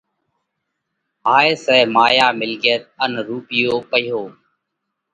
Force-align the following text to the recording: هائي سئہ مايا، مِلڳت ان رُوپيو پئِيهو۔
هائي 1.27 1.51
سئہ 1.63 1.79
مايا، 1.93 2.27
مِلڳت 2.39 2.79
ان 3.03 3.11
رُوپيو 3.27 3.73
پئِيهو۔ 3.89 4.23